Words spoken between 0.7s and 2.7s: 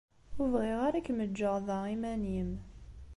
ara ad kem-ǧǧeɣ da iman-im.